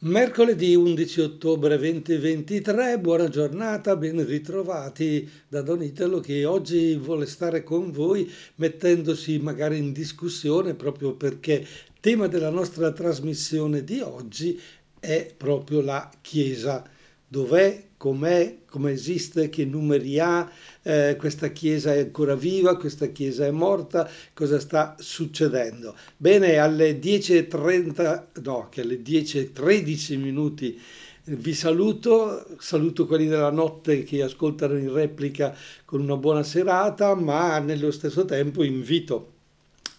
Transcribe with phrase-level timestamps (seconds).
[0.00, 7.64] Mercoledì 11 ottobre 2023, buona giornata, ben ritrovati da Don Italo che oggi vuole stare
[7.64, 11.66] con voi mettendosi magari in discussione proprio perché
[11.98, 14.60] tema della nostra trasmissione di oggi
[15.00, 16.88] è proprio la Chiesa.
[17.26, 20.48] Dov'è, com'è, come esiste, che numeri ha,
[20.88, 25.94] eh, questa chiesa è ancora viva, questa chiesa è morta, cosa sta succedendo.
[26.16, 30.80] Bene, alle 10.30, no, che alle 10.13 minuti
[31.24, 37.58] vi saluto, saluto quelli della notte che ascoltano in replica con una buona serata, ma
[37.58, 39.32] nello stesso tempo invito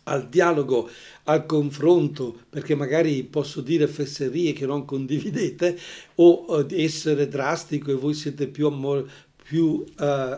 [0.09, 0.89] al dialogo,
[1.25, 5.77] al confronto, perché magari posso dire fesserie che non condividete
[6.15, 8.65] o di essere drastico e voi siete più,
[9.49, 9.85] più uh,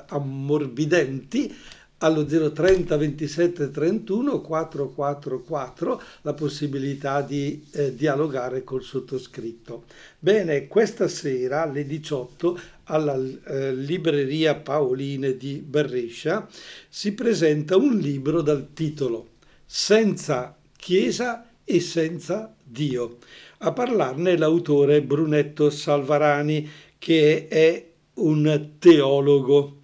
[0.07, 1.53] ammorbidenti
[1.97, 9.84] allo 030 27 31 444 la possibilità di eh, dialogare col sottoscritto.
[10.17, 16.48] Bene, questa sera alle 18 alla eh, libreria Paoline di Berrescia
[16.87, 19.27] si presenta un libro dal titolo
[19.65, 23.17] senza Chiesa e senza Dio.
[23.59, 26.67] A parlarne l'autore Brunetto Salvarani,
[26.98, 27.90] che è
[28.25, 29.79] un teologo.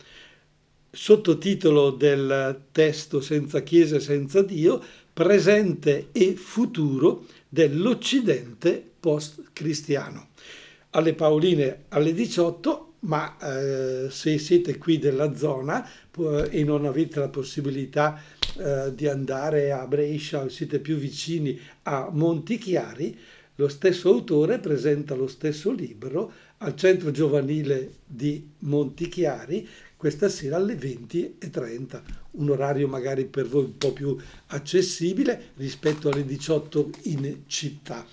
[0.89, 4.81] Sottotitolo del testo Senza Chiesa e senza Dio,
[5.13, 10.29] presente e futuro dell'Occidente post-cristiano.
[10.91, 15.87] Alle Paoline alle 18 ma eh, se siete qui della zona
[16.49, 18.19] e non avete la possibilità
[18.57, 23.17] eh, di andare a Brescia o siete più vicini a Montichiari,
[23.55, 30.75] lo stesso autore presenta lo stesso libro al centro giovanile di Montichiari questa sera alle
[30.75, 34.15] 20.30, un orario magari per voi un po' più
[34.47, 38.05] accessibile rispetto alle 18 in città.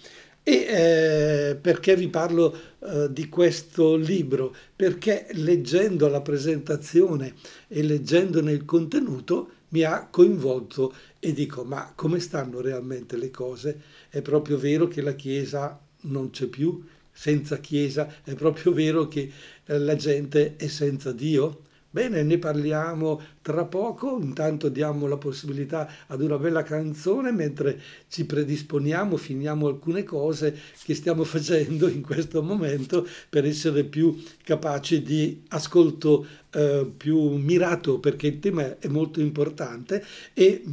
[0.43, 4.55] E eh, perché vi parlo eh, di questo libro?
[4.75, 7.35] Perché leggendo la presentazione
[7.69, 13.81] e leggendone il contenuto mi ha coinvolto e dico ma come stanno realmente le cose?
[14.09, 16.83] È proprio vero che la Chiesa non c'è più?
[17.17, 19.31] Senza Chiesa è proprio vero che
[19.65, 21.63] eh, la gente è senza Dio?
[21.95, 28.27] Bene, ne parliamo tra poco, intanto diamo la possibilità ad una bella canzone mentre ci
[28.27, 35.45] predisponiamo, finiamo alcune cose che stiamo facendo in questo momento per essere più capaci di
[35.51, 40.05] ascolto eh, più mirato perché il tema è molto importante
[40.35, 40.65] e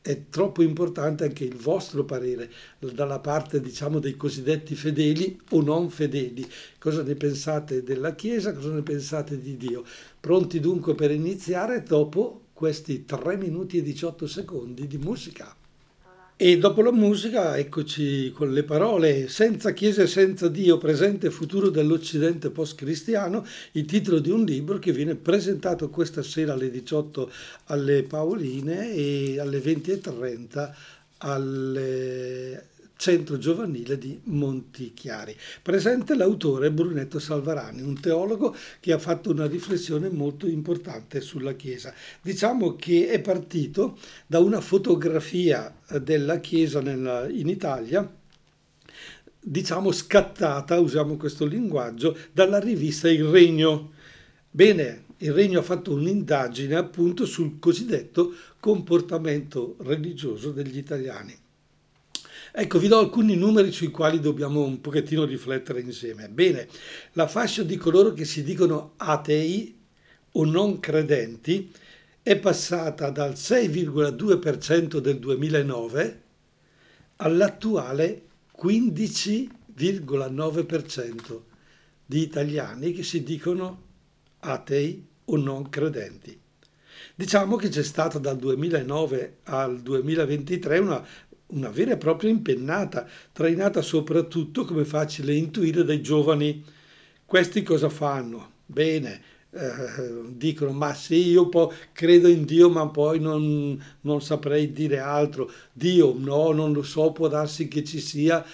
[0.00, 5.90] è troppo importante anche il vostro parere dalla parte diciamo dei cosiddetti fedeli o non
[5.90, 6.48] fedeli.
[6.78, 8.54] Cosa ne pensate della chiesa?
[8.54, 9.84] Cosa ne pensate di dio?
[10.18, 11.82] Pronti dunque per iniziare?
[11.82, 15.54] Dopo questi 3 minuti e 18 secondi di musica
[16.40, 19.26] e dopo la musica, eccoci con le parole.
[19.26, 24.78] Senza Chiesa e senza Dio, presente e futuro dell'Occidente post-cristiano, il titolo di un libro
[24.78, 27.32] che viene presentato questa sera alle 18
[27.64, 30.74] alle Paoline e alle 20.30
[31.18, 32.66] alle
[32.98, 35.34] Centro Giovanile di Montichiari.
[35.62, 41.94] Presente l'autore Brunetto Salvarani, un teologo che ha fatto una riflessione molto importante sulla Chiesa.
[42.20, 45.72] Diciamo che è partito da una fotografia
[46.02, 48.12] della Chiesa nella, in Italia
[49.40, 53.92] diciamo scattata, usiamo questo linguaggio, dalla rivista Il Regno.
[54.50, 61.46] Bene, il Regno ha fatto un'indagine appunto sul cosiddetto comportamento religioso degli italiani.
[62.52, 66.28] Ecco, vi do alcuni numeri sui quali dobbiamo un pochettino riflettere insieme.
[66.28, 66.68] Bene,
[67.12, 69.76] la fascia di coloro che si dicono atei
[70.32, 71.70] o non credenti
[72.22, 76.22] è passata dal 6,2% del 2009
[77.16, 78.22] all'attuale
[78.60, 81.40] 15,9%
[82.04, 83.86] di italiani che si dicono
[84.40, 86.38] atei o non credenti.
[87.14, 91.04] Diciamo che c'è stata dal 2009 al 2023 una
[91.48, 96.64] una vera e propria impennata, trainata soprattutto, come facile intuire, dai giovani.
[97.24, 98.52] Questi cosa fanno?
[98.66, 101.48] Bene, eh, dicono ma sì io
[101.92, 105.50] credo in Dio ma poi non, non, saprei dire altro.
[105.72, 108.44] Dio no non lo so può darsi che ci sia.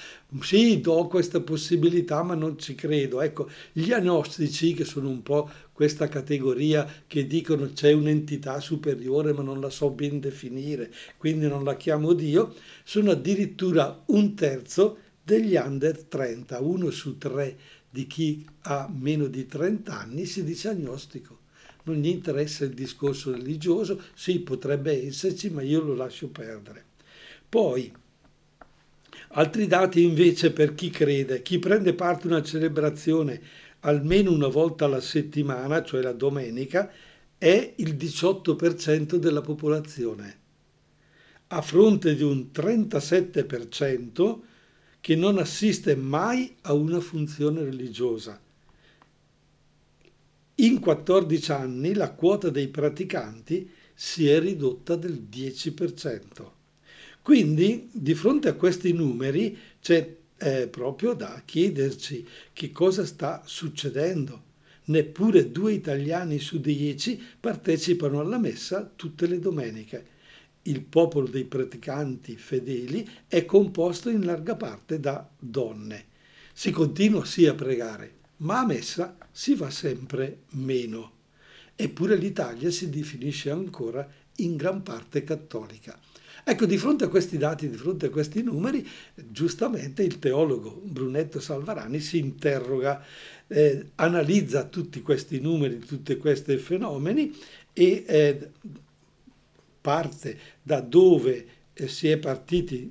[0.41, 3.20] Sì do questa possibilità ma non ci credo.
[3.20, 9.43] Ecco gli agnostici che sono un po' questa categoria che dicono c'è un'entità superiore ma
[9.43, 12.55] non la so ben definire quindi non la chiamo Dio
[12.85, 17.56] sono addirittura un terzo degli under 30 uno su tre
[17.94, 21.38] di chi ha meno di 30 anni si dice agnostico.
[21.85, 26.85] Non gli interessa il discorso religioso, sì, potrebbe esserci, ma io lo lascio perdere.
[27.49, 27.93] Poi,
[29.37, 33.41] Altri dati invece per chi crede, chi prende parte a una celebrazione
[33.81, 36.90] almeno una volta alla settimana, cioè la domenica,
[37.38, 40.38] è il 18% della popolazione,
[41.49, 44.38] a fronte di un 37%
[45.05, 48.41] che non assiste mai a una funzione religiosa.
[50.55, 56.25] In 14 anni la quota dei praticanti si è ridotta del 10%.
[57.21, 64.43] Quindi, di fronte a questi numeri, c'è eh, proprio da chiederci che cosa sta succedendo.
[64.85, 70.12] Neppure due italiani su dieci partecipano alla messa tutte le domeniche
[70.66, 76.06] il popolo dei praticanti fedeli è composto in larga parte da donne.
[76.52, 81.12] Si continua sì a pregare, ma a messa si va sempre meno.
[81.75, 85.99] Eppure l'Italia si definisce ancora in gran parte cattolica.
[86.46, 91.40] Ecco, di fronte a questi dati, di fronte a questi numeri, giustamente il teologo Brunetto
[91.40, 93.02] Salvarani si interroga,
[93.46, 97.34] eh, analizza tutti questi numeri, tutti questi fenomeni
[97.72, 98.50] e eh,
[99.85, 102.91] parte da dove eh, si è partiti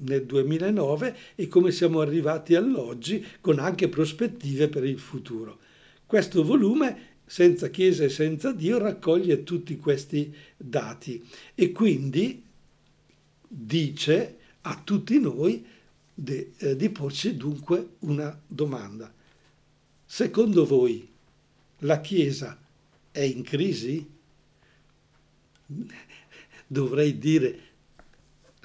[0.00, 5.58] nel 2009 e come siamo arrivati all'oggi con anche prospettive per il futuro.
[6.04, 11.24] Questo volume senza Chiesa e senza Dio raccoglie tutti questi dati
[11.54, 12.44] e quindi
[13.48, 15.64] dice a tutti noi
[16.12, 19.10] di, eh, di porci dunque una domanda.
[20.04, 21.08] Secondo voi
[21.78, 22.60] la Chiesa
[23.10, 24.12] è in crisi?
[26.66, 27.58] Dovrei dire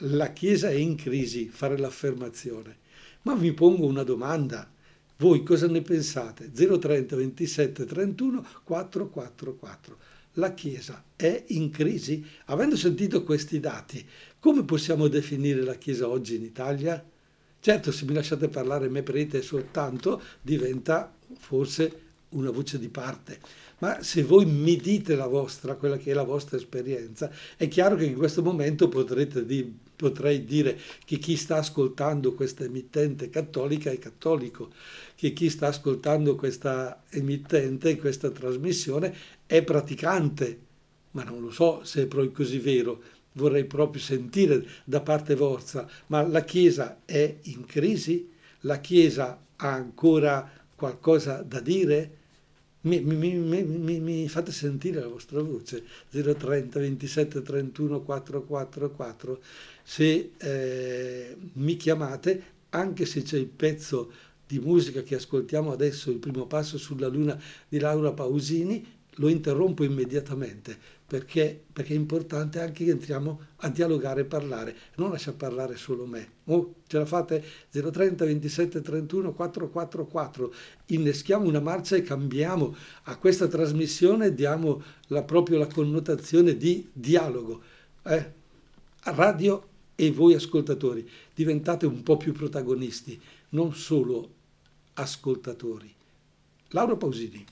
[0.03, 2.77] la Chiesa è in crisi, fare l'affermazione.
[3.23, 4.71] Ma vi pongo una domanda.
[5.17, 6.51] Voi cosa ne pensate?
[6.51, 9.97] 030 27 31 444.
[10.33, 12.25] La Chiesa è in crisi?
[12.45, 14.05] Avendo sentito questi dati,
[14.39, 17.03] come possiamo definire la Chiesa oggi in Italia?
[17.59, 23.39] Certo, se mi lasciate parlare me prete soltanto, diventa forse una voce di parte
[23.79, 27.95] ma se voi mi dite la vostra, quella che è la vostra esperienza, è chiaro
[27.95, 33.89] che in questo momento potrete di, potrei dire che chi sta ascoltando questa emittente cattolica
[33.89, 34.69] è cattolico,
[35.15, 39.15] che chi sta ascoltando questa emittente, questa trasmissione,
[39.45, 40.59] è praticante,
[41.11, 43.01] ma non lo so se è proprio così vero,
[43.33, 48.29] vorrei proprio sentire da parte vostra, ma la Chiesa è in crisi?
[48.61, 52.17] La Chiesa ha ancora qualcosa da dire?
[52.81, 55.83] Mi, mi, mi, mi, fate sentire la vostra voce.
[56.09, 59.41] 030 27 31 444
[59.83, 64.11] se eh, mi chiamate anche se c'è il pezzo
[64.45, 69.83] di musica che ascoltiamo adesso il primo passo sulla luna di Laura Pausini lo interrompo
[69.83, 70.77] immediatamente
[71.09, 76.05] perché, perché, è importante anche che entriamo a dialogare e parlare, non lascia parlare solo
[76.05, 76.33] me.
[76.45, 77.43] Oh, ce la fate?
[77.71, 80.53] 030 27 31 444,
[80.87, 82.75] inneschiamo una marcia e cambiamo
[83.05, 87.59] a questa trasmissione, diamo la, proprio la connotazione di dialogo.
[88.03, 88.33] Eh?
[89.05, 93.19] Radio e voi ascoltatori diventate un po' più protagonisti,
[93.49, 94.29] non solo
[94.93, 95.91] ascoltatori.
[96.67, 97.43] Laura Pausini.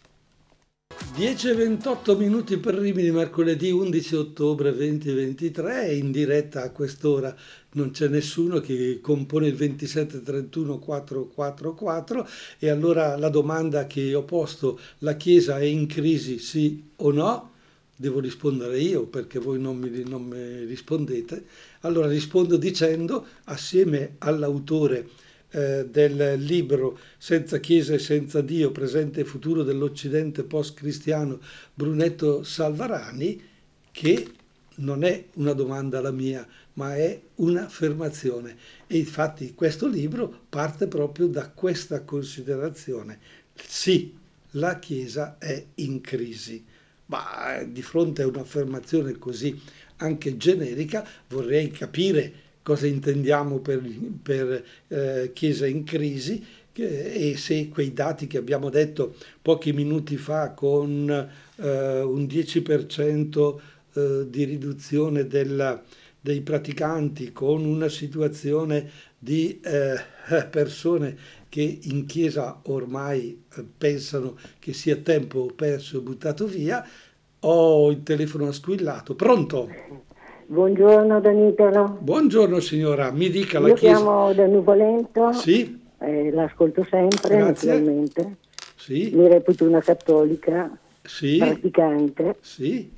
[1.15, 7.35] 10 e 28 minuti per Rimini, mercoledì 11 ottobre 2023, in diretta a quest'ora
[7.71, 12.27] non c'è nessuno che compone il 2731 444
[12.59, 17.51] e allora la domanda che ho posto, la Chiesa è in crisi sì o no?
[17.95, 21.45] Devo rispondere io perché voi non mi, non mi rispondete.
[21.81, 25.09] Allora rispondo dicendo, assieme all'autore
[25.51, 31.39] eh, del libro Senza Chiesa e senza Dio, presente e futuro dell'Occidente post-cristiano
[31.73, 33.41] Brunetto Salvarani,
[33.91, 34.31] che
[34.75, 38.55] non è una domanda la mia, ma è un'affermazione.
[38.87, 43.19] E infatti questo libro parte proprio da questa considerazione.
[43.55, 44.15] Sì,
[44.51, 46.63] la Chiesa è in crisi,
[47.07, 49.59] ma di fronte a un'affermazione così
[49.97, 52.33] anche generica vorrei capire
[52.67, 53.81] cosa intendiamo per,
[54.21, 60.51] per eh, Chiesa in crisi e se quei dati che abbiamo detto pochi minuti fa
[60.51, 63.55] con eh, un 10%
[63.93, 65.81] eh, di riduzione della,
[66.19, 70.03] dei praticanti, con una situazione di eh,
[70.51, 76.85] persone che in chiesa ormai eh, pensano che sia tempo perso e buttato via,
[77.39, 79.15] ho il telefono squillato.
[79.15, 80.05] Pronto?
[80.49, 81.97] Buongiorno Danitelo.
[81.99, 83.97] Buongiorno signora, mi dica la Io chiesa.
[83.97, 85.33] Io chiamo da Nuvolento.
[85.33, 85.77] Sì.
[85.99, 87.71] Eh, l'ascolto sempre, Grazie.
[87.71, 88.35] naturalmente.
[88.77, 89.11] Sì.
[89.13, 91.35] Mi reputo una cattolica sì.
[91.37, 92.37] praticante.
[92.39, 92.89] Sì.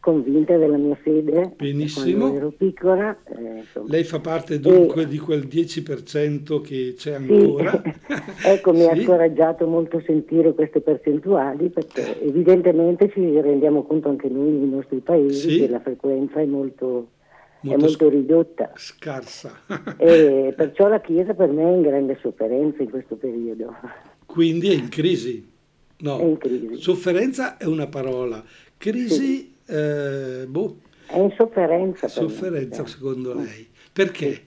[0.00, 2.18] Convinta della mia fede Benissimo.
[2.18, 3.16] quando ero piccola.
[3.26, 3.62] eh.
[3.86, 7.82] Lei fa parte dunque di quel 10% che c'è Sì, ancora.
[8.44, 9.02] ecco, mi ha Sì.
[9.04, 15.50] scoraggiato molto sentire queste percentuali perché evidentemente ci rendiamo conto anche noi nei nostri paesi
[15.50, 15.58] Sì.
[15.60, 17.10] che la frequenza è molto,
[17.60, 19.60] è Molto molto ridotta Scarsa.
[19.98, 23.74] e perciò la Chiesa per me è in grande sofferenza in questo periodo.
[24.24, 25.46] Quindi è in crisi.
[26.02, 26.76] No, È in crisi.
[26.80, 28.42] sofferenza è una parola.
[28.78, 32.06] Crisi, eh, boh, È in sofferenza.
[32.08, 32.86] per me, sofferenza eh.
[32.86, 33.68] secondo lei.
[33.92, 34.40] Perché?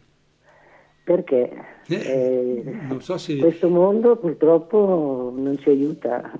[1.04, 1.52] Perché
[1.90, 3.36] Eh, eh, non so se...
[3.38, 6.32] questo mondo purtroppo non ci aiuta,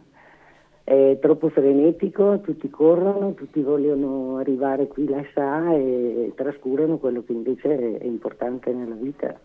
[0.86, 7.34] è troppo frenetico, tutti corrono, tutti vogliono arrivare qui, là, sa e trascurano quello che
[7.34, 9.38] invece è importante nella vita.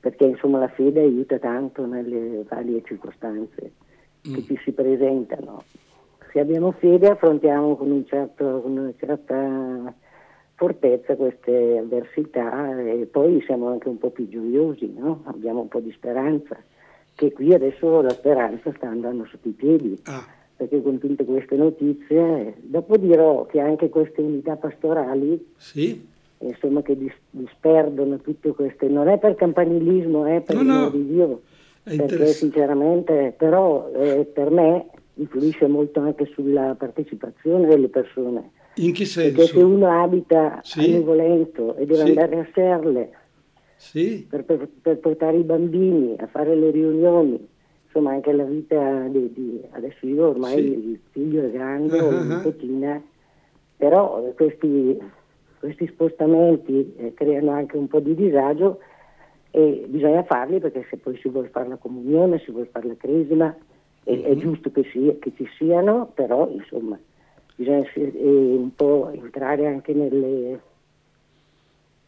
[0.00, 3.72] Perché insomma la fede aiuta tanto nelle varie circostanze
[4.22, 4.44] che Mm.
[4.46, 5.62] ci si presentano.
[6.32, 9.92] Se abbiamo fede affrontiamo con, un certo- con una certa
[10.54, 15.22] fortezza queste avversità e poi siamo anche un po' più gioiosi, no?
[15.24, 16.56] abbiamo un po' di speranza,
[17.14, 20.24] che qui adesso la speranza sta andando sotto i piedi, Ah,
[20.56, 26.06] perché con tutte queste notizie, dopo dirò che anche queste unità pastorali, sì?
[26.38, 30.90] insomma, che dis- disperdono tutte queste, non è per campanilismo, è per No, il no.
[30.90, 31.40] di Dio,
[31.82, 34.86] perché sinceramente però eh, per me
[35.20, 38.50] influisce molto anche sulla partecipazione delle persone.
[38.76, 39.66] In che Perché se senso?
[39.66, 40.80] uno abita Sì.
[40.80, 42.08] a Nuvolento e deve Sì.
[42.08, 43.10] andare a Serle
[43.76, 44.26] Sì?
[44.28, 47.46] per, per- per portare i bambini a fare le riunioni,
[47.84, 52.08] insomma anche la vita di, di- adesso io ormai il figlio è grande, Ah, ho
[52.08, 52.36] ah, una ah.
[52.36, 53.02] nipotina,
[53.76, 54.98] però eh, questi,
[55.58, 58.80] questi spostamenti eh, creano anche un po' di disagio
[59.50, 62.96] e bisogna farli perché se poi si vuole fare la comunione, si vuole fare la
[62.96, 63.54] cresima,
[64.10, 66.98] è, è giusto che, sia- che ci siano, però insomma
[67.54, 68.26] bisogna si- eh,
[68.56, 70.60] un po' entrare anche nelle,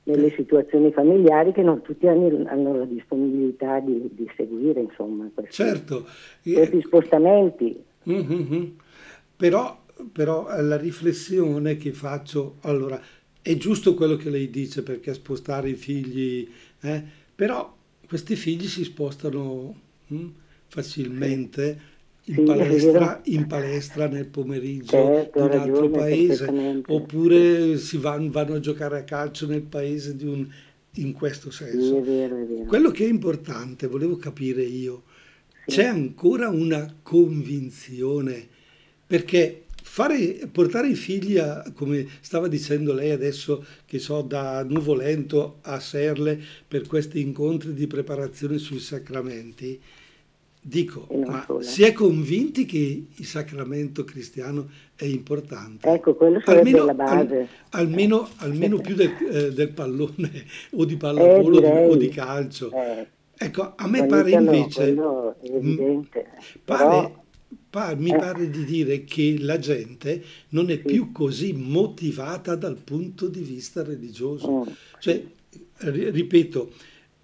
[0.04, 5.52] nelle situazioni familiari che non tutti hanno, hanno la disponibilità di, di seguire insomma questi,
[5.54, 6.06] Certo.
[6.42, 7.82] Questi spostamenti.
[8.04, 8.76] Mhm.
[9.37, 9.78] Però,
[10.12, 13.00] però la riflessione che faccio, allora,
[13.40, 16.49] è giusto quello che lei dice perché spostare i figli,
[16.80, 17.02] eh,
[17.35, 17.75] però
[18.06, 19.75] questi figli si spostano
[20.12, 20.28] mm,
[20.68, 21.80] facilmente
[22.26, 28.31] in Sì, palestra, in palestra nel pomeriggio Certo, di un altro paese, oppure si van-
[28.31, 30.47] vanno a giocare a calcio nel paese di un,
[30.97, 31.99] in questo Sì, senso.
[31.99, 32.64] è vero, è vero.
[32.64, 35.02] Quello che è importante, volevo capire io,
[35.67, 35.76] Sì.
[35.76, 38.47] c'è ancora una convinzione,
[39.07, 45.59] perché fare, portare i figli a, come stava dicendo lei adesso, che so, da Nuvolento
[45.62, 49.81] a Serle per questi incontri di preparazione sui sacramenti,
[50.64, 51.61] dico, ma solo.
[51.62, 55.88] si è convinti che il sacramento cristiano è importante?
[55.88, 57.37] Ecco, quello sarebbe la base.
[57.71, 60.31] al- almeno, almeno più del, eh, del pallone
[60.76, 62.71] o di pallavolo o di- Eh, o di calcio.
[62.73, 63.07] Eh,
[63.45, 66.26] Ecco, a me pare no, invece, quello è evidente.
[66.64, 67.25] pare- Però,
[67.71, 68.16] pa- mi eh.
[68.16, 70.83] pare di dire che la gente non è Sì.
[70.83, 74.49] più così motivata dal punto di vista religioso.
[74.49, 74.62] mm,
[75.00, 75.25] Cioè,
[75.78, 76.71] ri- ripeto,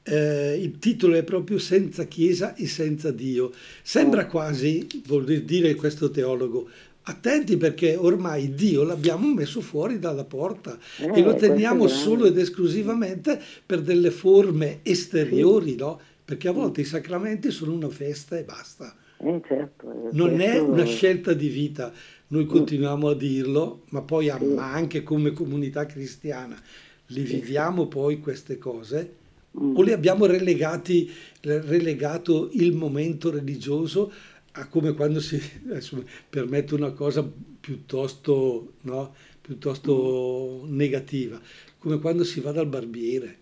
[0.09, 3.53] eh, il titolo è proprio senza Chiesa e senza Dio.
[3.83, 4.29] Sembra Mm.
[4.29, 6.69] quasi, vuol dire questo teologo,
[7.03, 12.27] attenti perché ormai Dio l'abbiamo messo fuori dalla porta Eh, e lo è teniamo solo
[12.27, 16.01] ed esclusivamente per delle forme esteriori, no?
[16.25, 18.95] Perché a volte i sacramenti sono una festa e basta.
[19.21, 21.93] eh, certo, eh, Non è una scelta di vita,
[22.29, 26.61] noi continuiamo a dirlo, ma poi ma anche come comunità cristiana
[27.07, 29.18] li viviamo poi queste cose
[29.57, 29.77] Mm.
[29.77, 34.13] o li abbiamo relegati, relegato il momento religioso
[34.53, 37.29] a come quando si, adesso permetto una cosa
[37.61, 39.15] piuttosto, no?
[39.41, 41.41] piuttosto negativa,
[41.79, 43.39] come quando si va dal barbiere.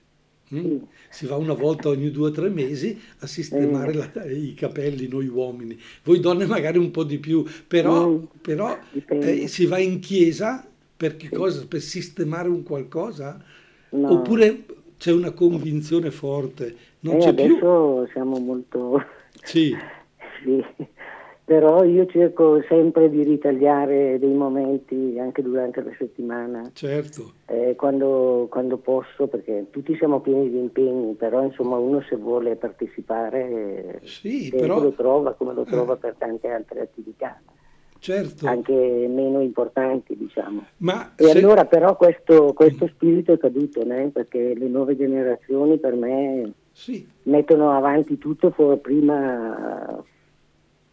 [0.54, 0.60] mm?
[0.60, 0.86] Sì.
[1.10, 5.26] Si va una volta ogni due o tre mesi a sistemare la- i capelli, noi
[5.28, 5.76] uomini.
[6.04, 10.68] Voi donne magari un po' di più, però, Mm, però eh, si va in chiesa
[10.96, 11.66] per che cosa?
[11.66, 13.42] Per sistemare un qualcosa?
[13.90, 14.10] No.
[14.12, 14.64] Oppure
[14.98, 16.76] c'è una convinzione forte?
[17.00, 17.54] Non Eh, c'è più?
[17.54, 19.00] adesso siamo molto...
[19.42, 19.84] Sì,
[20.42, 20.62] Sì,
[21.44, 27.32] però io cerco sempre di ritagliare dei momenti anche durante la settimana, certo.
[27.46, 32.56] eh, quando, quando posso, perché tutti siamo pieni di impegni, però insomma uno se vuole
[32.56, 35.66] partecipare Sì, però- lo trova come lo Eh.
[35.66, 37.40] trova per tante altre attività,
[37.98, 38.46] Certo.
[38.46, 40.64] anche meno importanti diciamo.
[40.78, 44.08] Ma E se- allora però questo, questo spirito è caduto, né?
[44.12, 48.50] perché le nuove generazioni per me sì, mettono avanti tutto
[48.80, 50.02] prima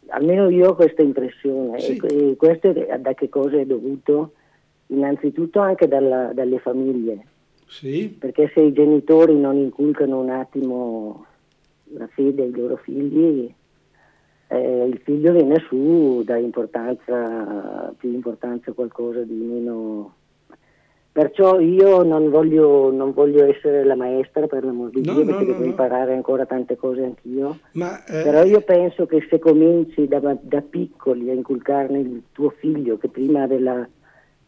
[0.07, 1.97] almeno io ho questa impressione Sì.
[1.97, 4.33] e, questo da che cosa è dovuto
[4.87, 7.25] innanzitutto anche dalla, dalle famiglie,
[7.67, 11.25] Sì, perché se i genitori non inculcano un attimo
[11.95, 13.51] la fede ai loro figli,
[14.53, 20.15] eh, il figlio viene su, dà importanza, più importanza a qualcosa di meno...
[21.11, 25.29] Perciò io non voglio, non voglio essere la maestra per l'amor di No, Dio, no,
[25.29, 27.59] perché no, devo imparare ancora tante cose anch'io.
[27.73, 32.49] ma eh, Però io penso che se cominci da, da piccoli a inculcarne il tuo
[32.49, 33.87] figlio, che prima della,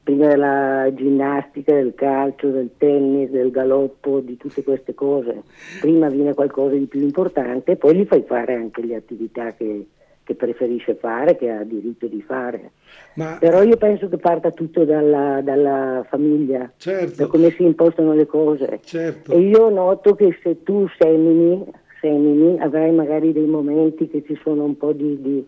[0.05, 5.41] prima della ginnastica, del calcio, del tennis, del galoppo, di tutte queste cose,
[5.81, 9.87] prima viene qualcosa di più importante e poi gli fai fare anche le attività che,
[10.21, 12.69] che preferisce fare, che ha diritto di fare.
[13.15, 18.13] ma Però io penso che parta tutto dalla, dalla famiglia, da certo, come si impostano
[18.13, 18.81] le cose.
[18.83, 19.31] certo.
[19.31, 21.65] E io noto che se tu semini,
[21.99, 25.47] semini, avrai magari dei momenti che ci sono un po' di, di-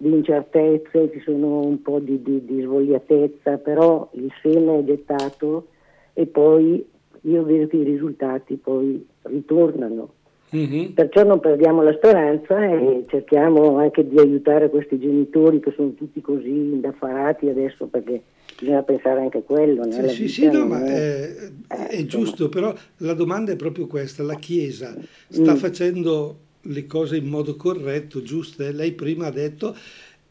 [0.00, 5.66] di incertezze, ci sono un po' di, di- di svogliatezza, però il seme è gettato
[6.14, 6.86] e poi
[7.22, 10.12] io vedo che i risultati poi ritornano.
[10.50, 10.92] Mhm.
[10.94, 16.20] Perciò non perdiamo la speranza e cerchiamo anche di aiutare questi genitori che sono tutti
[16.22, 18.22] così indaffarati adesso perché
[18.58, 19.90] bisogna pensare anche a quello.
[19.90, 22.24] Sì, sì, sì, no, ma è- è, eh, è insomma.
[22.24, 24.96] giusto, però la domanda è proprio questa, la Chiesa
[25.28, 25.56] sta Mm.
[25.56, 28.72] facendo le cose in modo corretto, giuste?
[28.72, 29.76] Lei prima ha detto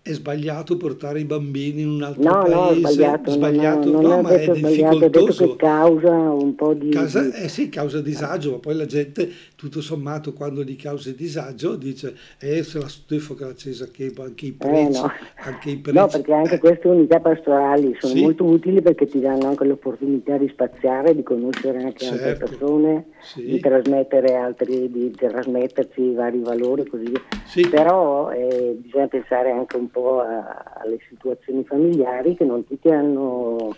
[0.07, 3.91] è sbagliato portare i bambini in un altro No, no, è paese, sbagliato, non, sbagliato,
[3.91, 5.47] non no, ha ma è sbagliato, ha detto difficoltoso.
[5.47, 6.89] che causa un po' di...
[6.89, 11.75] Causa, eh sì, causa disagio, ma poi la gente, tutto sommato, quando gli causa disagio,
[11.75, 15.11] dice, eh, se la stufo che la Chiesa che anche i Eh, prezzi, no.
[15.43, 15.97] anche i prezzi.
[15.97, 18.21] No, perché anche eh, queste unità pastorali sono Sì.
[18.21, 22.45] molto utili perché ti danno anche l'opportunità di spaziare, di conoscere anche altre Certo.
[22.45, 23.43] persone, Sì.
[23.45, 27.21] di trasmettere altri, di trasmetterci i vari valori e così via.
[27.45, 27.67] Sì.
[27.67, 33.75] Però eh, bisogna pensare anche un po' a- alle situazioni familiari che non tutti hanno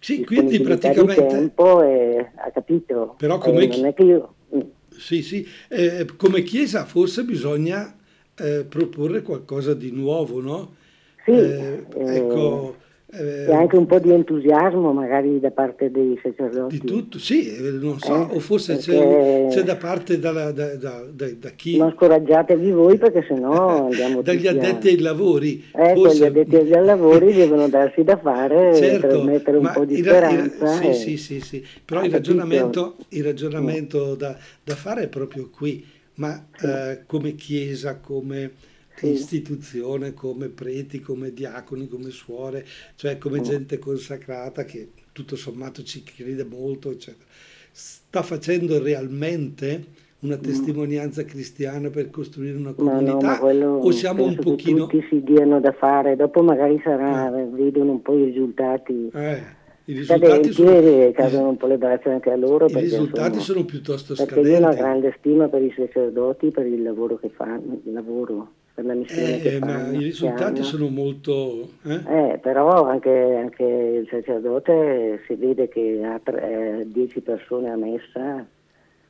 [0.00, 1.26] Sì, quindi praticamente...
[1.26, 3.14] tempo e ha capito.
[3.18, 4.60] Però come Eh, chi- non è che io mm,
[4.98, 7.96] Sì, sì, eh, come Chiesa forse bisogna
[8.36, 10.76] eh, proporre qualcosa di nuovo, no?
[11.24, 12.76] Sì, Eh, eh, ecco,
[13.14, 16.78] eh, e anche un po' di entusiasmo magari da parte dei sacerdoti.
[16.78, 20.74] di tutto, sì, eh, non so, Eh, o forse c'è, c'è da parte dalla- da,
[20.76, 26.00] da- da- da chi, Non scoraggiatevi voi perché sennò andiamo dagli addetti ai lavori, Ecco,
[26.00, 26.18] forse...
[26.18, 30.04] gli addetti ai lavori devono darsi da fare, Certo, trasmettere un ma po' di il
[30.06, 30.66] ra- il- speranza.
[30.80, 35.08] sì, e- sì, sì, sì, però Ha il ragionamento, il ragionamento da, da fare è
[35.08, 38.52] proprio qui, ma eh, come Chiesa, come
[38.96, 39.10] Sì.
[39.10, 42.64] istituzione, come preti, come diaconi, come suore,
[42.96, 43.42] cioè come Mm.
[43.42, 47.24] gente consacrata che tutto sommato ci crede molto, eccetera.
[47.70, 54.22] Sta facendo realmente una testimonianza cristiana per costruire una no, comunità ma quello o siamo
[54.22, 54.86] un penso che pochino...
[54.86, 59.42] tutti si diano da fare, dopo magari sarà, vedono un po' i risultati Eh,
[59.86, 61.10] i risultati scadenti sono...
[61.12, 62.66] cadono un po' le braccia anche a loro.
[62.66, 64.76] I risultati sono piuttosto Perché io ho una scadenti.
[64.80, 69.42] grande stima per i sacerdoti, per il lavoro che fanno, il lavoro, per la missione
[69.42, 70.62] Eh, ma i risultati hanno.
[70.62, 71.68] sono molto...
[71.84, 72.00] eh?
[72.32, 77.76] Eh, però anche, anche il sacerdote si vede che ha tre- eh, 10 persone a
[77.76, 78.44] messa,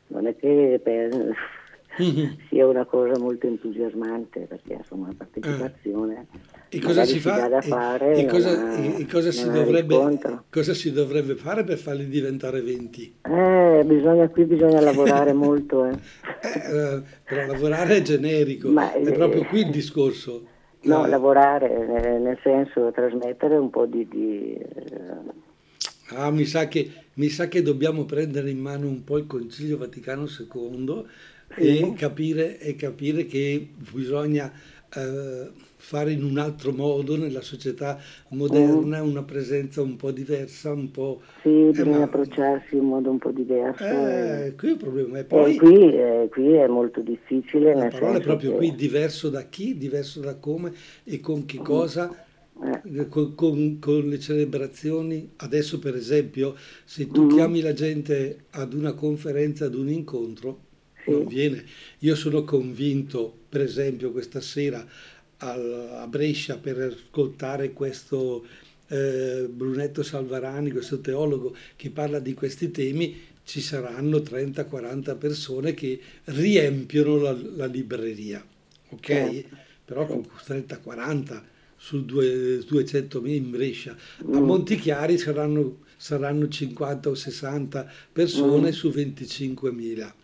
[0.08, 1.34] non è che per-
[2.48, 6.26] Sia una cosa molto entusiasmante, perché insomma la partecipazione
[6.68, 7.48] E cosa si fa?
[7.48, 9.94] da fare, e, cosa, ha- e- cosa si dovrebbe,
[10.50, 13.14] cosa si dovrebbe fare per farli diventare 20?
[13.22, 15.84] Eh, bisogna, qui bisogna lavorare molto.
[15.84, 15.92] eh.
[16.42, 20.46] Eh, eh, però lavorare è generico, Ma, è eh, proprio qui il discorso.
[20.82, 24.06] No, Eh, lavorare eh, nel senso trasmettere un po' di...
[24.08, 29.18] di, eh, ah, mi sa che, mi sa che dobbiamo prendere in mano un po'
[29.18, 31.04] il Concilio Vaticano II
[31.56, 34.52] e capire, e capire che bisogna
[34.94, 40.90] eh, fare in un altro modo nella società moderna una presenza un po' diversa, un
[40.90, 41.22] po'...
[41.42, 44.06] sì, Eh, bisogna ma- approcciarsi in modo un po' diverso.
[44.06, 45.18] e- Eh, qui è il problema.
[45.18, 47.74] E E poi qui, eh, qui è molto difficile.
[47.74, 50.72] la parola è proprio che- qui, diverso da chi, diverso da come
[51.04, 52.10] e con che cosa,
[52.62, 55.32] eh, eh, con, con- con le celebrazioni.
[55.36, 57.28] Adesso per esempio, se tu Mhm.
[57.28, 60.70] chiami la gente ad una conferenza, ad un incontro.
[61.06, 61.64] Non viene.
[62.00, 64.86] Io sono convinto, per esempio, questa sera
[65.38, 68.44] a Brescia per ascoltare questo
[68.88, 75.98] eh, Brunetto Salvarani, questo teologo che parla di questi temi, ci saranno 30-40 persone che
[76.24, 78.44] riempiono la, la libreria,
[78.90, 79.04] ok?
[79.04, 79.56] Certo.
[79.84, 81.42] Però con 30-40
[81.76, 83.90] su due- 200.000 in Brescia.
[83.92, 84.44] A Mm.
[84.44, 88.72] Montichiari saranno, saranno 50 o 60 persone Mm.
[88.72, 90.14] su 25.000.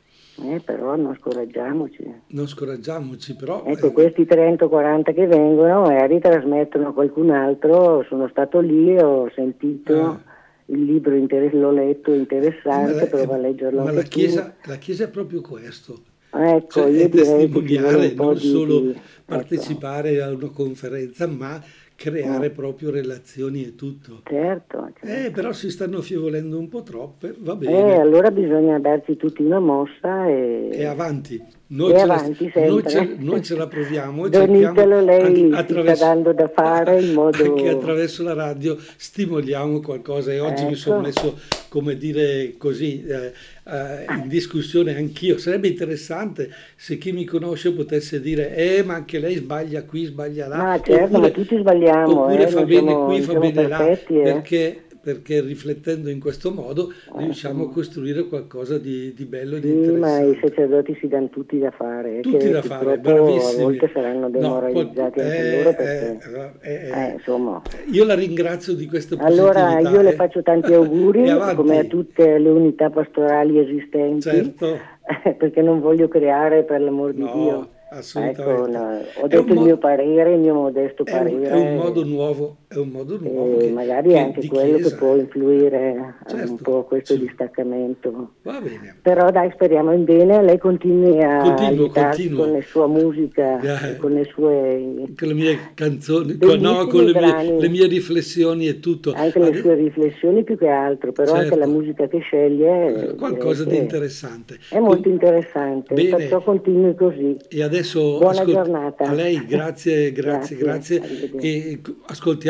[0.42, 2.14] eh, però non scoraggiamoci.
[2.28, 3.64] Non scoraggiamoci, però...
[3.64, 8.60] Ecco, eh, questi 30 o 40 che vengono magari trasmettono a qualcun altro, sono stato
[8.60, 10.20] lì, ho sentito,
[10.66, 14.02] il libro inter- l'ho letto, interessante, la- prova a leggerlo Ma la.
[14.02, 16.02] Chiesa, la Chiesa è proprio questo.
[16.30, 18.40] Ecco, Cioè, io è testimoniare, non di...
[18.40, 19.00] solo di-.
[19.28, 21.62] Partecipare a una conferenza, ma
[21.94, 24.22] creare proprio relazioni e tutto.
[24.24, 25.26] Certo, certo.
[25.26, 27.98] Eh, però si stanno affievolendo un po' troppe, va Eh, bene.
[28.00, 30.68] allora bisogna darci tutti una mossa e...
[30.72, 32.88] E avanti, noi, E ce, la, avanti noi, sempre.
[32.88, 37.12] ce, noi ce la proviamo e Donitelo lei anche sta attraverso, dando da fare in
[37.18, 37.42] modo...
[37.44, 41.06] anche attraverso la radio stimoliamo qualcosa e oggi mi sono Ecco.
[41.06, 41.38] messo,
[41.68, 43.32] come dire così, eh,
[43.70, 45.36] eh, in discussione anch'io.
[45.36, 50.46] Sarebbe interessante se chi mi conosce potesse dire, eh, ma anche lei sbaglia qui, sbaglia
[50.48, 50.56] là.
[50.56, 53.96] Ma certo, ma tutti sbagliamo, oppure eh, fa bene siamo- qui, fa bene là, eh.
[54.06, 57.72] perché, perché riflettendo in questo modo riusciamo a insomma.
[57.72, 60.48] costruire qualcosa di, di bello e di Sì, ma i interessante.
[60.48, 63.62] sacerdoti si danno tutti da fare, eh, Tutti da fare, purtroppo a bravissimi.
[63.62, 66.18] volte saranno No, demoralizzati qual- anche eh, loro perché...
[66.60, 67.62] eh, eh, insomma...
[67.90, 69.50] Io la ringrazio di questa positività.
[69.66, 74.76] Allora io le faccio tanti auguri come a tutte le unità pastorali esistenti Certo,
[75.38, 77.68] perché non voglio creare per l'amor di No, Dio.
[77.90, 78.42] Assolutamente.
[78.42, 81.48] Ecco, no, ho detto il mio parere, il mio modesto è un, parere.
[81.48, 84.90] è un modo nuovo, è un modo nuovo e che- magari che anche quello chiesa.
[84.90, 87.20] che può influire a Certo, un po' questo sì.
[87.20, 88.32] distaccamento.
[88.42, 88.96] Va bene.
[89.00, 92.44] Però dai, speriamo in bene, lei continui a Continuo, continuo.
[92.44, 93.60] con la sua musica,
[93.92, 93.96] Eh.
[93.96, 98.68] con le sue, Con le mie canzoni, con, no, con le mie, le mie riflessioni
[98.68, 99.12] e tutto.
[99.16, 101.58] anche le sue riflessioni più che altro, però anche Certo.
[101.58, 104.58] la musica che sceglie eh, qualcosa di interessante.
[104.70, 106.16] è molto interessante, Bene.
[106.16, 107.36] perciò continui così.
[107.48, 109.04] E adesso Buona ascol- giornata.
[109.04, 111.40] a lei, grazie, grazie, Grazie, grazie.
[111.40, 111.94] E c-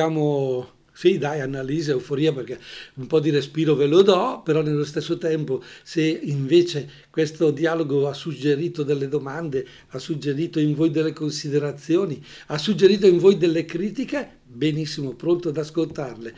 [0.09, 2.59] ascoltiamo, sì, dai, Annalisa, euforia, perché
[2.95, 8.09] un po' di respiro ve lo do, però nello stesso tempo, se invece questo dialogo
[8.09, 13.65] ha suggerito delle domande, ha suggerito in voi delle considerazioni, ha suggerito in voi delle
[13.65, 16.35] critiche, benissimo, pronto ad ascoltarle.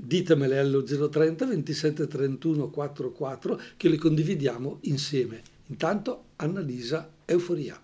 [0.00, 5.42] Ditemele allo 030 27 31 44 che le condividiamo insieme.
[5.66, 7.80] Intanto Annalisa Euforia.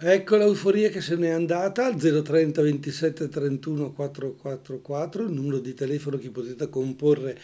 [0.00, 6.18] Ecco l'euforia che se n'è andata al 030 27 31 444, il numero di telefono
[6.18, 7.36] che potete comporre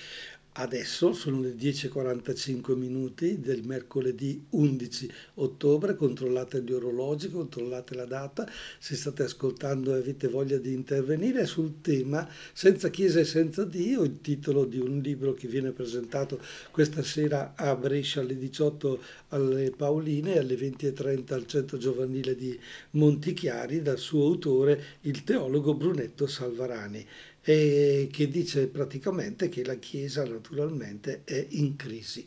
[0.57, 8.49] adesso, sono le 10.45 minuti del mercoledì 11 ottobre, controllate gli orologi, controllate la data,
[8.79, 14.03] se state ascoltando e avete voglia di intervenire sul tema Senza Chiesa e senza Dio,
[14.03, 16.41] il titolo di un libro che viene presentato
[16.71, 22.59] questa sera a Brescia alle 18 alle Paoline e alle 20.30 al centro giovanile di
[22.91, 27.05] Montichiari dal suo autore il teologo Brunetto Salvarani
[27.47, 32.27] e che dice praticamente che la Chiesa naturalmente è in crisi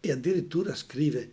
[0.00, 1.30] e addirittura scrive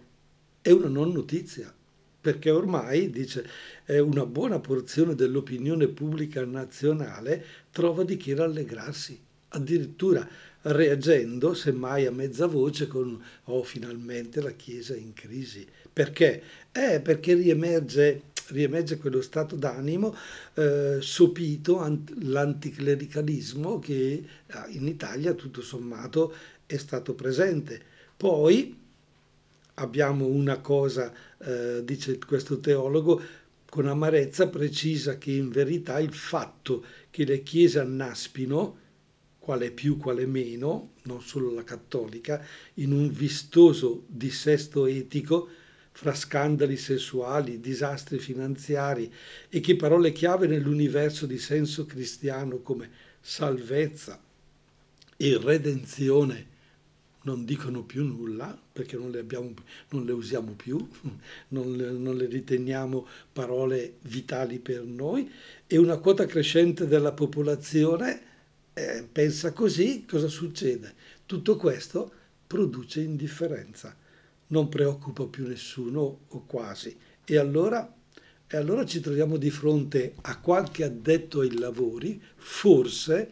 [0.62, 1.74] è una non notizia
[2.20, 3.48] perché ormai dice
[3.88, 9.18] una buona porzione dell'opinione pubblica nazionale trova di che rallegrarsi
[9.50, 10.28] addirittura
[10.64, 16.44] reagendo semmai a mezza voce con oh finalmente la Chiesa è in crisi perché?
[16.72, 20.16] Eh, perché riemerge riemerge quello stato d'animo
[20.54, 24.24] eh, sopito ant- l'anticlericalismo che eh,
[24.70, 26.34] in Italia tutto sommato
[26.66, 27.82] è stato presente.
[28.16, 28.78] Poi
[29.76, 33.22] abbiamo una cosa, eh, dice questo teologo,
[33.66, 38.78] con amarezza precisa che in verità il fatto che le chiese annaspino,
[39.40, 45.50] quale più, quale meno, non solo la cattolica, in un vistoso dissesto etico,
[45.92, 49.12] fra scandali sessuali, disastri finanziari
[49.50, 54.20] e che parole chiave nell'universo di senso cristiano come salvezza
[55.18, 56.50] e redenzione
[57.24, 59.54] non dicono più nulla perché non le, abbiamo,
[59.90, 60.78] non le usiamo più,
[61.50, 65.30] non le, non le riteniamo parole vitali per noi
[65.68, 68.30] e una quota crescente della popolazione
[68.74, 70.96] eh, pensa così, cosa succede?
[71.26, 72.12] Tutto questo
[72.48, 73.96] produce indifferenza
[74.52, 76.96] non preoccupa più nessuno o quasi.
[77.26, 77.94] E allora,
[78.48, 83.32] e allora ci troviamo di fronte a qualche addetto ai lavori, forse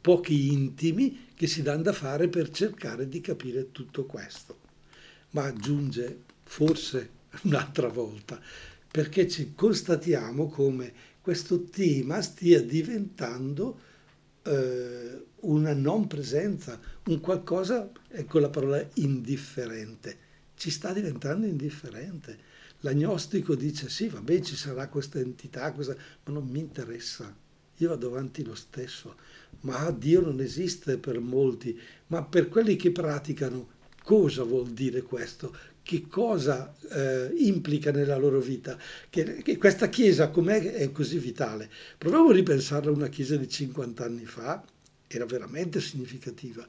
[0.00, 4.58] pochi intimi, che si danno da fare per cercare di capire tutto questo.
[5.30, 7.10] Ma aggiunge, forse
[7.44, 8.40] un'altra volta,
[8.90, 13.78] perché ci constatiamo come questo tema stia diventando
[14.42, 20.28] eh, una non presenza, un qualcosa, ecco la parola indifferente
[20.60, 22.38] ci sta diventando indifferente.
[22.80, 25.96] L'agnostico dice sì, vabbè, ci sarà questa entità, questa...
[26.24, 27.34] ma non mi interessa.
[27.78, 29.16] Io vado avanti lo stesso.
[29.60, 33.70] Ma Dio non esiste per molti, ma per quelli che praticano,
[34.02, 35.56] cosa vuol dire questo?
[35.80, 38.76] Che cosa eh, implica nella loro vita?
[39.08, 41.70] Che, che questa Chiesa com'è è così vitale?
[41.96, 44.62] Proviamo a ripensare a una Chiesa di 50 anni fa
[45.06, 46.66] era veramente significativa.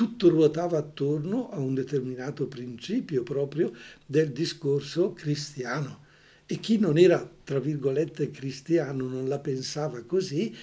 [0.00, 3.70] Tutto ruotava attorno a un determinato principio proprio
[4.06, 6.04] del discorso cristiano.
[6.46, 10.56] E chi non era, tra virgolette, cristiano, non la pensava così,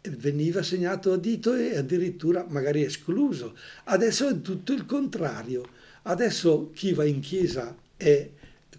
[0.00, 3.54] veniva segnato a dito e addirittura magari escluso.
[3.84, 5.68] Adesso è tutto il contrario.
[6.04, 8.26] Adesso chi va in chiesa è,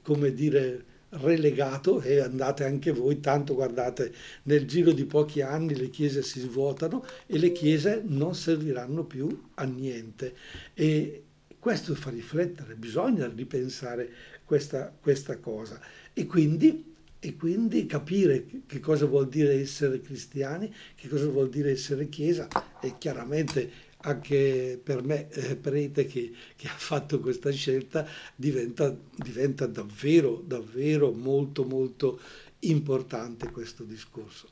[0.02, 5.89] come dire, relegato e andate anche voi, tanto guardate, nel giro di pochi anni le
[5.89, 10.36] chiese si svuotano e le chiese non serviranno più a niente.
[10.74, 11.24] E
[11.60, 14.10] questo fa riflettere, bisogna ripensare
[14.45, 15.80] questa, questa cosa.
[16.13, 16.88] E quindi
[17.22, 22.48] e quindi capire che cosa vuol dire essere cristiani, che cosa vuol dire essere chiesa
[22.80, 23.69] e chiaramente
[24.01, 31.12] anche per me eh, prete che, che, ha fatto questa scelta diventa, diventa davvero, davvero
[31.12, 32.19] molto, molto
[32.59, 34.47] importante questo discorso.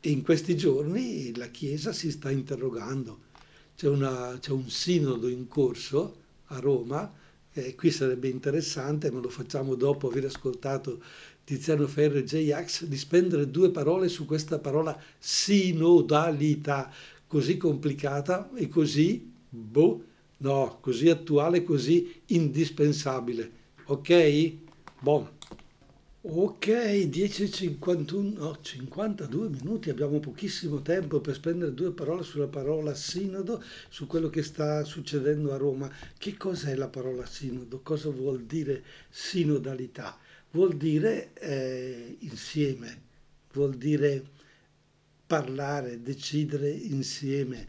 [0.00, 3.26] E in questi giorni la Chiesa si sta interrogando.
[3.76, 7.12] C'è, una, c'è un sinodo in corso a Roma,
[7.52, 11.00] eh, qui sarebbe interessante, ma lo facciamo dopo aver ascoltato
[11.44, 16.92] Tiziano Ferro e J-Ax, di spendere due parole su questa parola sinodalità,
[17.28, 20.04] così complicata e così, boh,
[20.38, 23.52] no, così attuale, così indispensabile.
[23.84, 24.52] Ok?
[25.00, 25.36] Bon.
[26.20, 33.62] Ok, 10.51, no, 52 minuti, abbiamo pochissimo tempo per spendere due parole sulla parola sinodo,
[33.88, 35.90] su quello che sta succedendo a Roma.
[36.18, 37.80] Che cos'è la parola sinodo?
[37.82, 40.18] Cosa vuol dire sinodalità?
[40.50, 43.02] Vuol dire eh, insieme,
[43.52, 44.24] vuol dire
[45.28, 47.66] parlare, decidere insieme,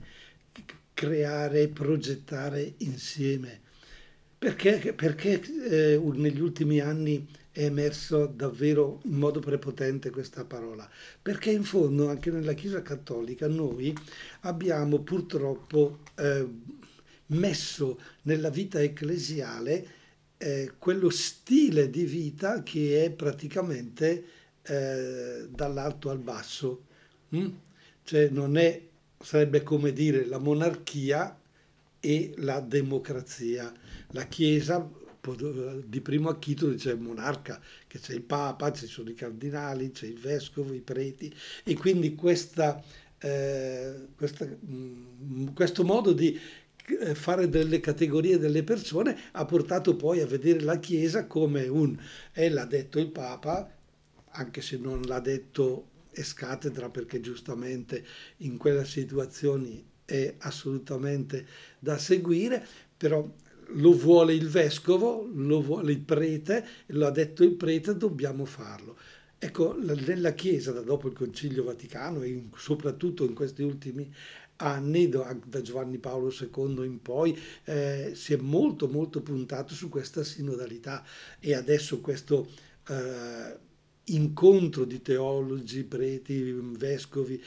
[0.94, 3.68] creare, progettare insieme.
[4.40, 10.90] Perché, perché eh, negli ultimi anni è emerso davvero in modo prepotente questa parola?
[11.22, 13.94] Perché in fondo anche nella Chiesa Cattolica noi
[14.42, 16.48] abbiamo purtroppo eh,
[17.28, 19.88] messo nella vita ecclesiale
[20.38, 24.24] eh, quello stile di vita che è praticamente
[24.62, 26.86] eh, dall'alto al basso?
[28.04, 28.82] Cioè non è,
[29.20, 31.38] sarebbe come dire la monarchia
[32.00, 33.72] e la democrazia.
[34.12, 34.90] La Chiesa
[35.86, 40.18] di primo acchito dice monarca, che c'è il Papa, ci sono i cardinali, c'è il
[40.18, 42.82] vescovo, i preti e quindi questa,
[43.20, 46.40] eh, questa, mh, mm, questo modo di
[47.02, 51.98] eh, fare delle categorie delle persone ha portato poi a vedere la Chiesa come un,
[52.34, 53.70] e l'ha detto il Papa,
[54.32, 58.06] anche se non l'ha detto escattedra perché giustamente
[58.38, 61.46] in quelle situazioni è assolutamente
[61.78, 62.66] da seguire,
[62.98, 63.28] però
[63.74, 68.98] lo vuole il vescovo, lo vuole il prete, lo ha detto il prete, dobbiamo farlo.
[69.38, 74.12] Ecco, nella Chiesa, da dopo il Concilio Vaticano e soprattutto in questi ultimi
[74.58, 80.24] anni, da Giovanni Paolo II in poi, eh, si è molto molto puntato su questa
[80.24, 81.06] sinodalità
[81.40, 82.50] e adesso questo...
[82.88, 83.68] Eh,
[84.14, 87.42] incontro di teologi, preti, vescovi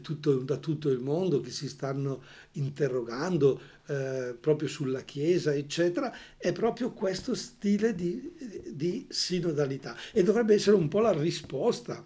[0.00, 6.52] tutto, da tutto il mondo che si stanno interrogando eh, proprio sulla Chiesa, eccetera, è
[6.52, 8.32] proprio questo stile di,
[8.72, 9.96] di sinodalità.
[10.12, 12.04] E dovrebbe essere un po' la risposta,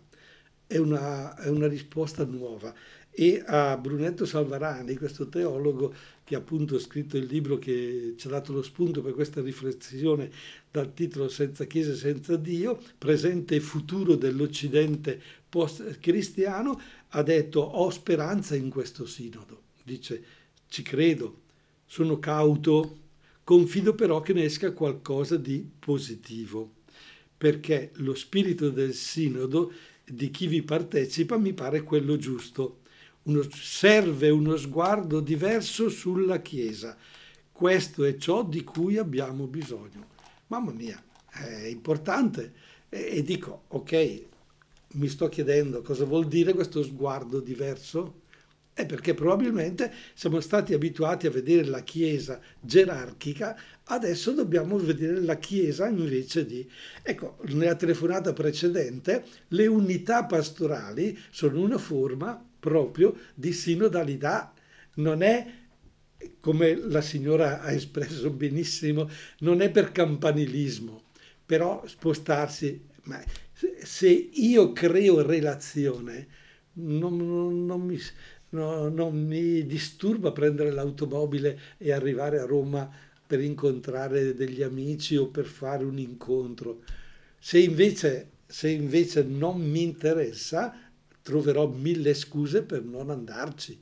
[0.67, 2.75] è una, è una risposta nuova.
[3.11, 5.93] E a Brunetto Salvarani, questo teologo
[6.25, 10.31] che appunto ha scritto il libro che ci ha dato lo spunto per questa riflessione
[10.71, 18.55] dal titolo Senza Chiesa, senza Dio, presente e futuro dell'Occidente post-cristiano, ha detto ho speranza
[18.55, 19.63] in questo sinodo.
[19.83, 20.25] Dice
[20.69, 21.41] ci credo,
[21.85, 22.99] sono cauto,
[23.45, 26.77] confido però che ne esca qualcosa di positivo,
[27.37, 29.73] perché lo spirito del sinodo
[30.05, 32.82] di chi vi partecipa mi pare quello giusto
[33.25, 36.97] uno, serve uno sguardo diverso sulla Chiesa.
[37.51, 40.09] Questo è ciò di cui abbiamo bisogno.
[40.49, 42.53] Mamma mia, è importante.
[42.89, 44.23] E, e dico, ok,
[44.95, 48.21] mi sto chiedendo cosa vuol dire questo sguardo diverso?
[48.75, 55.37] È perché probabilmente siamo stati abituati a vedere la Chiesa gerarchica, adesso dobbiamo vedere la
[55.37, 56.67] Chiesa invece di...
[57.03, 64.55] Ecco, nella telefonata precedente le unità pastorali sono una forma proprio di sinodalità.
[64.95, 65.45] Non è,
[66.39, 71.03] come la signora ha espresso benissimo, non è per campanilismo,
[71.45, 73.21] però spostarsi, ma
[73.83, 76.29] se io creo relazione,
[76.75, 77.99] non, non, non, mi,
[78.51, 82.89] no, non mi disturba prendere l'automobile e arrivare a Roma
[83.27, 86.83] per incontrare degli amici o per fare un incontro.
[87.41, 90.92] Se invece, se invece non mi interessa,
[91.23, 93.81] troverò mille scuse per non andarci.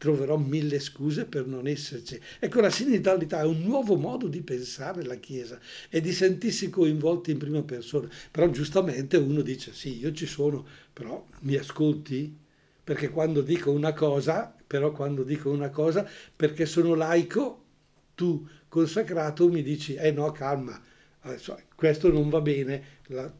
[0.00, 2.18] troverò mille scuse per non esserci.
[2.38, 7.32] Ecco, la sinodalità è un nuovo modo di pensare la Chiesa e di sentirsi coinvolti
[7.32, 8.08] in prima persona.
[8.30, 12.34] Però giustamente uno dice sì, io ci sono, però mi ascolti?
[12.82, 17.64] Perché quando dico una cosa, però quando dico una cosa, perché sono laico,
[18.14, 20.80] tu consacrato mi dici, eh no, calma,
[21.22, 23.30] Adesso, questo non va bene, la,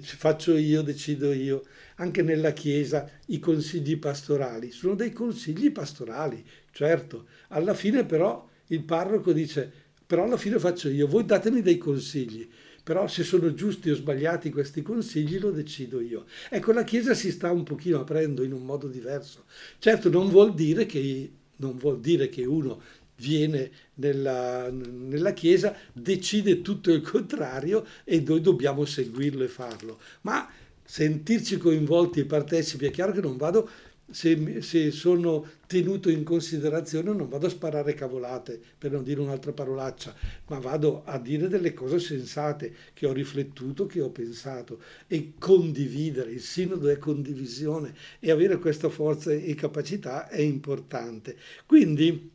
[0.00, 1.64] faccio io, decido io.
[1.96, 7.26] Anche nella Chiesa i consigli pastorali sono dei consigli pastorali, certo.
[7.48, 9.70] Alla fine però il parroco dice,
[10.06, 12.48] però alla fine faccio io, voi datemi dei consigli,
[12.84, 16.26] però se sono giusti o sbagliati questi consigli lo decido io.
[16.48, 19.46] Ecco, la Chiesa si sta un pochino aprendo in un modo diverso.
[19.80, 22.80] Certo non vuol dire che, non vuol dire che uno
[23.16, 29.98] viene nella, nella, Chiesa, decide tutto il contrario e noi dobbiamo seguirlo e farlo.
[30.22, 30.48] Ma
[30.84, 33.68] sentirci coinvolti e partecipi, è chiaro che non vado,
[34.08, 39.52] se, se sono tenuto in considerazione, non vado a sparare cavolate, per non dire un'altra
[39.52, 40.14] parolaccia,
[40.46, 46.30] ma vado a dire delle cose sensate che ho riflettuto, che ho pensato e condividere.
[46.30, 51.36] Il sinodo è condivisione e avere questa forza e capacità è importante.
[51.66, 52.30] Quindi,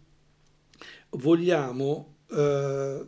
[1.12, 3.06] vogliamo, eh,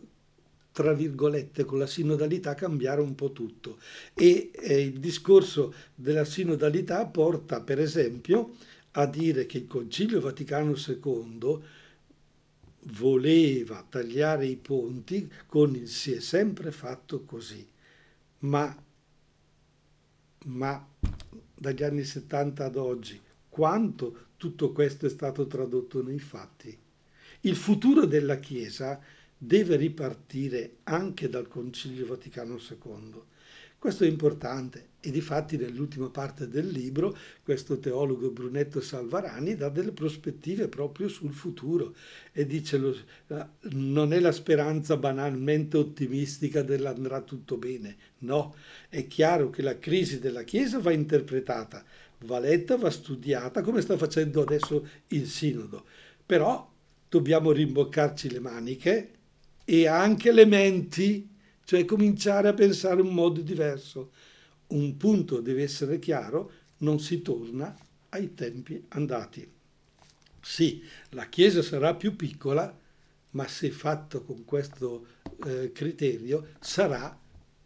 [0.72, 3.78] tra virgolette, con la sinodalità cambiare un po' tutto.
[4.13, 8.56] E eh, il discorso della sinodalità porta, per esempio,
[8.92, 11.60] a dire che il Concilio Vaticano II
[12.88, 17.66] voleva tagliare i ponti con il si è sempre fatto così,
[18.39, 18.76] ma,
[20.46, 20.88] ma
[21.56, 26.83] dagli anni 70 ad oggi quanto tutto questo è stato tradotto nei fatti?
[27.45, 29.01] Il futuro della Chiesa
[29.38, 33.21] deve ripartire anche dal Concilio Vaticano II.
[33.77, 39.91] Questo è importante e difatti nell'ultima parte del libro questo teologo Brunetto Salvarani dà delle
[39.91, 41.93] prospettive proprio sul futuro
[42.32, 42.95] e dice lo,
[43.71, 48.56] non è la speranza banalmente ottimistica dell'andrà tutto bene, no,
[48.88, 51.84] è chiaro che la crisi della Chiesa va interpretata,
[52.19, 55.84] va letta, va studiata come sta facendo adesso il Sinodo,
[56.25, 56.71] però
[57.13, 59.12] dobbiamo rimboccarci le maniche
[59.65, 61.30] e anche le menti,
[61.63, 64.13] cioè cominciare a pensare in modo diverso.
[64.69, 67.78] Un punto deve essere chiaro, non si torna
[68.10, 69.47] ai tempi andati.
[70.41, 72.76] Sì, la Chiesa sarà più piccola,
[73.32, 75.06] ma se fatto con questo
[75.45, 77.15] eh, criterio sarà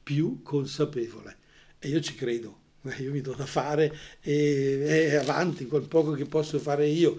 [0.03, 1.37] più consapevole.
[1.79, 2.59] E io ci credo,
[2.99, 7.17] io mi do da fare e, e avanti quel poco che posso fare io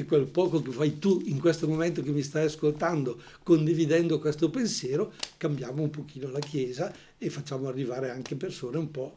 [0.00, 4.50] e quel poco che fai tu in questo momento che mi stai ascoltando, condividendo questo
[4.50, 9.16] pensiero, cambiamo un pochino la Chiesa e facciamo arrivare anche persone un po'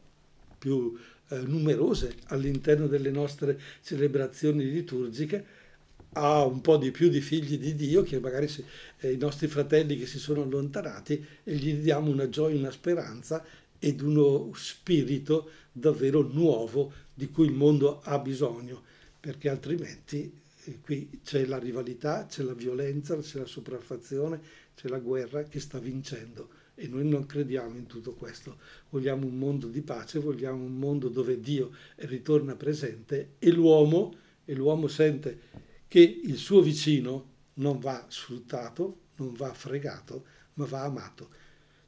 [0.58, 0.98] più
[1.30, 5.62] eh, numerose all'interno delle nostre celebrazioni liturgiche
[6.16, 8.64] a un po' di più di figli di Dio che magari si,
[9.00, 13.44] eh, i nostri fratelli che si sono allontanati e gli diamo una gioia, una speranza
[13.80, 18.82] ed uno spirito davvero nuovo di cui il mondo ha bisogno,
[19.20, 20.42] perché altrimenti
[20.82, 24.42] qui c'è la rivalità, c'è la violenza, c'è la sopraffazione,
[24.76, 28.58] c'è la guerra che sta vincendo e noi non crediamo in tutto questo.
[28.90, 34.54] Vogliamo un mondo di pace, vogliamo un mondo dove Dio ritorna presente e l'uomo, e
[34.54, 35.40] l'uomo sente
[35.88, 41.30] che il suo vicino non va sfruttato, non va fregato, ma va amato.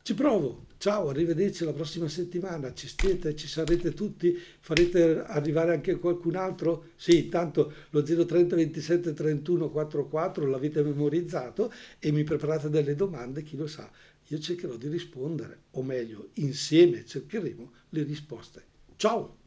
[0.01, 5.97] Ci provo, ciao, arrivederci la prossima settimana, ci siete, ci sarete tutti, farete arrivare anche
[5.97, 6.89] qualcun altro?
[6.95, 13.57] Sì, tanto lo 030 27 31 44 l'avete memorizzato e mi preparate delle domande, chi
[13.57, 13.89] lo sa,
[14.27, 18.63] io cercherò di rispondere, o meglio, insieme cercheremo le risposte.
[18.95, 19.37] Ciao!